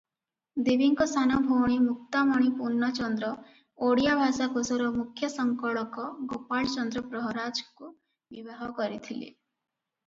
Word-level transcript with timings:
ଦେବୀଙ୍କ 0.67 1.05
ସାନଭଉଣୀ 1.11 1.75
ମୁକ୍ତାମଣି 1.83 2.47
ପୂର୍ଣ୍ଣଚନ୍ଦ୍ର 2.61 3.29
ଓଡ଼ିଆ 3.89 4.17
ଭାଷାକୋଷର 4.23 4.89
ମୁଖ୍ୟ 4.97 5.31
ସଂକଳକ 5.37 6.09
ଗୋପାଳ 6.33 6.75
ଚନ୍ଦ୍ର 6.77 7.07
ପ୍ରହରାଜଙ୍କୁ 7.13 7.93
ବିବାହ 8.35 8.69
କରିଥିଲେ। 8.83 9.33